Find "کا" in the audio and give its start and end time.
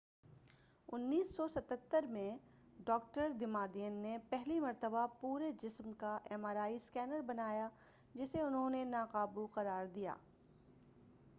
5.97-6.17